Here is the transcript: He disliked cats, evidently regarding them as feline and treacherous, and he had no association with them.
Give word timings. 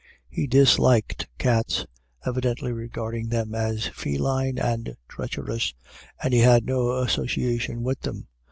He 0.27 0.47
disliked 0.47 1.27
cats, 1.37 1.85
evidently 2.25 2.71
regarding 2.71 3.29
them 3.29 3.53
as 3.53 3.85
feline 3.85 4.57
and 4.57 4.97
treacherous, 5.07 5.75
and 6.23 6.33
he 6.33 6.39
had 6.39 6.65
no 6.65 6.97
association 7.03 7.83
with 7.83 7.99
them. 7.99 8.27